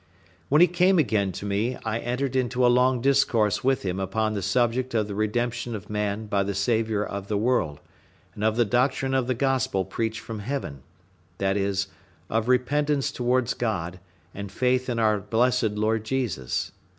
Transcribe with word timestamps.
When 0.49 0.61
he 0.61 0.67
came 0.67 0.97
again 0.97 1.31
to 1.33 1.45
me, 1.45 1.77
I 1.85 1.99
entered 1.99 2.35
into 2.35 2.65
a 2.65 2.73
long 2.75 3.01
discourse 3.01 3.63
with 3.63 3.83
him 3.85 3.99
upon 3.99 4.33
the 4.33 4.41
subject 4.41 4.95
of 4.95 5.07
the 5.07 5.13
redemption 5.13 5.75
of 5.75 5.91
man 5.91 6.25
by 6.25 6.41
the 6.41 6.55
Saviour 6.55 7.03
of 7.05 7.27
the 7.27 7.37
world, 7.37 7.79
and 8.33 8.43
of 8.43 8.55
the 8.55 8.65
doctrine 8.65 9.13
of 9.13 9.27
the 9.27 9.35
gospel 9.35 9.85
preached 9.85 10.21
from 10.21 10.39
Heaven, 10.39 10.81
viz. 11.39 11.85
of 12.31 12.49
repentance 12.49 13.11
towards 13.11 13.53
God, 13.53 13.99
and 14.33 14.51
faith 14.51 14.89
in 14.89 14.97
our 14.97 15.19
blessed 15.19 15.73
Lord 15.73 16.03
Jesus. 16.03 16.71